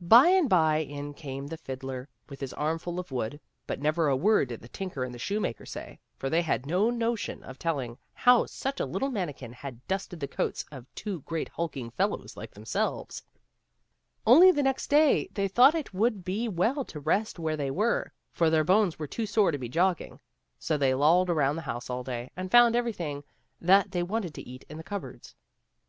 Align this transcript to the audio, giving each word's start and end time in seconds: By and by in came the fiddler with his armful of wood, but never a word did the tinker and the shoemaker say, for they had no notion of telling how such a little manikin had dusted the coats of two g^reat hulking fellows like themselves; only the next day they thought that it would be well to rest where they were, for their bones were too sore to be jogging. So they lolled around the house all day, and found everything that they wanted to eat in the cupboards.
By 0.00 0.26
and 0.30 0.48
by 0.50 0.78
in 0.78 1.14
came 1.14 1.46
the 1.46 1.56
fiddler 1.56 2.08
with 2.28 2.40
his 2.40 2.52
armful 2.54 2.98
of 2.98 3.12
wood, 3.12 3.38
but 3.68 3.80
never 3.80 4.08
a 4.08 4.16
word 4.16 4.48
did 4.48 4.62
the 4.62 4.68
tinker 4.68 5.04
and 5.04 5.14
the 5.14 5.18
shoemaker 5.20 5.64
say, 5.64 6.00
for 6.16 6.28
they 6.28 6.42
had 6.42 6.66
no 6.66 6.90
notion 6.90 7.44
of 7.44 7.56
telling 7.56 7.96
how 8.12 8.46
such 8.46 8.80
a 8.80 8.84
little 8.84 9.10
manikin 9.12 9.52
had 9.52 9.86
dusted 9.86 10.18
the 10.18 10.26
coats 10.26 10.64
of 10.72 10.92
two 10.96 11.20
g^reat 11.22 11.46
hulking 11.50 11.92
fellows 11.92 12.36
like 12.36 12.50
themselves; 12.50 13.22
only 14.26 14.50
the 14.50 14.60
next 14.64 14.88
day 14.88 15.28
they 15.34 15.46
thought 15.46 15.74
that 15.74 15.86
it 15.86 15.94
would 15.94 16.24
be 16.24 16.48
well 16.48 16.84
to 16.86 16.98
rest 16.98 17.38
where 17.38 17.56
they 17.56 17.70
were, 17.70 18.12
for 18.32 18.50
their 18.50 18.64
bones 18.64 18.98
were 18.98 19.06
too 19.06 19.24
sore 19.24 19.52
to 19.52 19.56
be 19.58 19.68
jogging. 19.68 20.18
So 20.58 20.76
they 20.76 20.94
lolled 20.94 21.30
around 21.30 21.54
the 21.54 21.62
house 21.62 21.88
all 21.88 22.02
day, 22.02 22.32
and 22.36 22.50
found 22.50 22.74
everything 22.74 23.22
that 23.60 23.92
they 23.92 24.02
wanted 24.02 24.34
to 24.34 24.42
eat 24.42 24.64
in 24.68 24.78
the 24.78 24.82
cupboards. 24.82 25.36